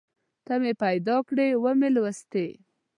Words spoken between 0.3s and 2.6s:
ته مې پیدا کړې ومې لوستې